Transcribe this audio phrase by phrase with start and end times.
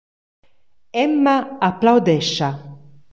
[1.03, 1.35] Emma
[1.69, 2.47] applaudescha.